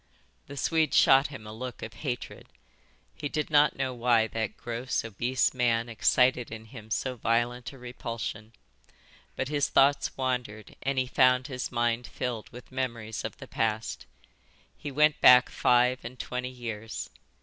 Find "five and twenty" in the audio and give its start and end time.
15.51-16.49